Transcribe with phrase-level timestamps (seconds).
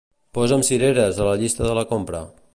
[0.37, 2.25] Posa'm cireres a la llista de la compra.